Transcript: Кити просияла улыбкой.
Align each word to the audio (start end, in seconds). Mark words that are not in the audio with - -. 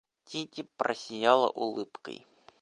Кити 0.29 0.63
просияла 0.77 1.51
улыбкой. 1.51 2.25